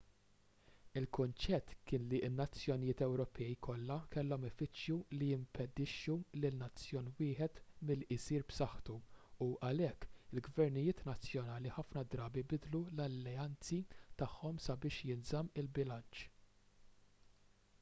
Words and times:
il-kunċett 0.99 1.73
kien 1.89 2.05
li 2.11 2.19
n-nazzjonijiet 2.29 3.01
ewropej 3.07 3.51
kollha 3.67 3.97
kellhom 4.15 4.47
ifittxu 4.49 4.95
li 5.19 5.27
jimpedixxu 5.31 6.15
lil 6.45 6.57
nazzjon 6.63 7.11
wieħed 7.19 7.61
milli 7.91 8.17
jsir 8.23 8.47
b'saħħtu 8.53 8.97
u 9.49 9.51
għalhekk 9.69 10.09
il-gvernijiet 10.39 11.05
nazzjonali 11.13 11.75
ħafna 11.79 12.05
drabi 12.17 12.45
bidlu 12.55 12.83
l-alleanzi 12.95 13.81
tagħhom 14.25 14.61
sabiex 14.71 15.07
jinżamm 15.13 15.55
il-bilanċ 15.65 16.27